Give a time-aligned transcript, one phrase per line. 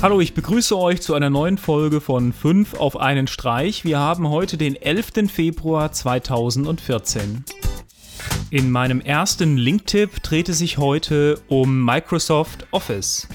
[0.00, 3.84] Hallo, ich begrüße euch zu einer neuen Folge von 5 auf einen Streich.
[3.84, 5.28] Wir haben heute den 11.
[5.28, 7.44] Februar 2014.
[8.50, 13.26] In meinem ersten Link-Tipp dreht es sich heute um Microsoft Office.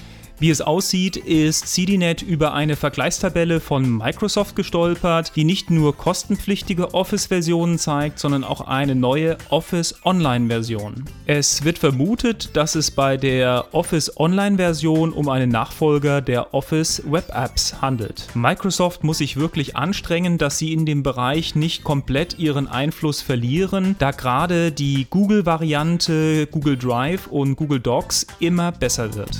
[0.43, 6.93] Wie es aussieht, ist CDNet über eine Vergleichstabelle von Microsoft gestolpert, die nicht nur kostenpflichtige
[6.93, 11.05] Office-Versionen zeigt, sondern auch eine neue Office Online-Version.
[11.27, 17.31] Es wird vermutet, dass es bei der Office Online-Version um einen Nachfolger der Office Web
[17.33, 18.27] Apps handelt.
[18.33, 23.95] Microsoft muss sich wirklich anstrengen, dass sie in dem Bereich nicht komplett ihren Einfluss verlieren,
[23.97, 29.37] da gerade die Google-Variante Google Drive und Google Docs immer besser wird.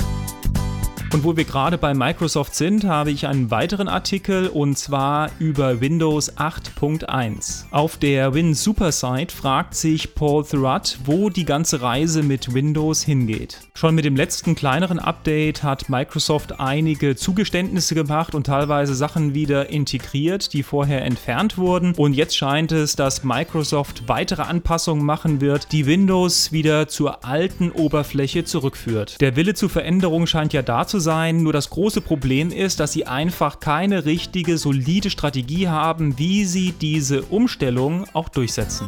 [1.13, 5.79] Und wo wir gerade bei Microsoft sind, habe ich einen weiteren Artikel und zwar über
[5.79, 7.65] Windows 8.1.
[7.69, 13.03] Auf der Win Super Site fragt sich Paul Thurrott, wo die ganze Reise mit Windows
[13.03, 13.59] hingeht.
[13.75, 19.69] Schon mit dem letzten kleineren Update hat Microsoft einige Zugeständnisse gemacht und teilweise Sachen wieder
[19.69, 21.93] integriert, die vorher entfernt wurden.
[21.93, 27.69] Und jetzt scheint es, dass Microsoft weitere Anpassungen machen wird, die Windows wieder zur alten
[27.69, 29.21] Oberfläche zurückführt.
[29.21, 32.93] Der Wille zur Veränderung scheint ja da zu sein, nur das große Problem ist, dass
[32.93, 38.87] sie einfach keine richtige, solide Strategie haben, wie sie diese Umstellung auch durchsetzen.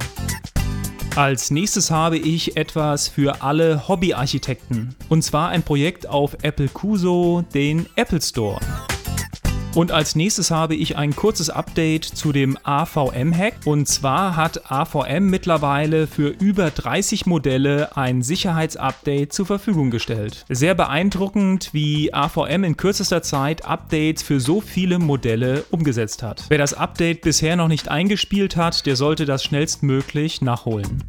[1.15, 4.95] Als nächstes habe ich etwas für alle Hobbyarchitekten.
[5.07, 8.59] Und zwar ein Projekt auf Apple Kuso, den Apple Store.
[9.75, 13.55] Und als nächstes habe ich ein kurzes Update zu dem AVM-Hack.
[13.65, 20.45] Und zwar hat AVM mittlerweile für über 30 Modelle ein Sicherheitsupdate zur Verfügung gestellt.
[20.47, 26.45] Sehr beeindruckend, wie AVM in kürzester Zeit Updates für so viele Modelle umgesetzt hat.
[26.47, 31.03] Wer das Update bisher noch nicht eingespielt hat, der sollte das schnellstmöglich nachholen.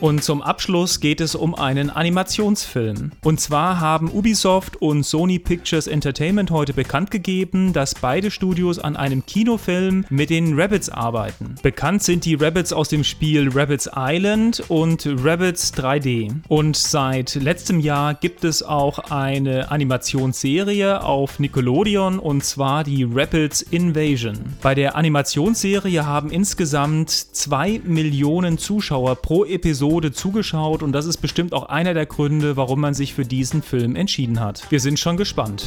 [0.00, 3.12] Und zum Abschluss geht es um einen Animationsfilm.
[3.22, 8.96] Und zwar haben Ubisoft und Sony Pictures Entertainment heute bekannt gegeben, dass beide Studios an
[8.96, 11.56] einem Kinofilm mit den Rabbits arbeiten.
[11.62, 16.34] Bekannt sind die Rabbits aus dem Spiel Rabbits Island und Rabbits 3D.
[16.48, 23.60] Und seit letztem Jahr gibt es auch eine Animationsserie auf Nickelodeon und zwar die Rabbits
[23.60, 24.38] Invasion.
[24.62, 31.16] Bei der Animationsserie haben insgesamt 2 Millionen Zuschauer pro Episode Episode zugeschaut und das ist
[31.16, 34.70] bestimmt auch einer der Gründe, warum man sich für diesen Film entschieden hat.
[34.70, 35.66] Wir sind schon gespannt.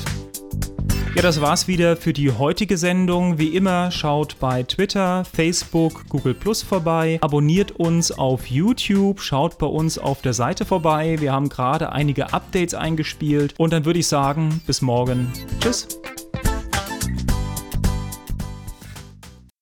[1.13, 3.37] Ja, das war's wieder für die heutige Sendung.
[3.37, 9.67] Wie immer, schaut bei Twitter, Facebook, Google Plus vorbei, abonniert uns auf YouTube, schaut bei
[9.67, 11.17] uns auf der Seite vorbei.
[11.19, 15.33] Wir haben gerade einige Updates eingespielt und dann würde ich sagen, bis morgen.
[15.59, 15.99] Tschüss.